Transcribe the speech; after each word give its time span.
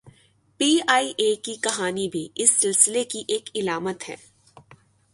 P 0.59 0.69
I 0.87 1.13
A 1.17 1.35
کی 1.35 1.55
کہانی 1.55 2.07
بھی 2.09 2.27
اس 2.35 2.51
سلسلے 2.51 3.03
کی 3.03 3.23
ایک 3.27 3.49
علامت 3.55 4.09
ہے۔ 4.09 4.15